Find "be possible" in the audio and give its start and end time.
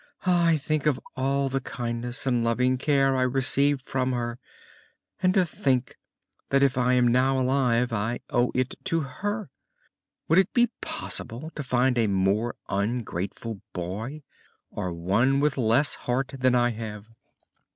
10.53-11.51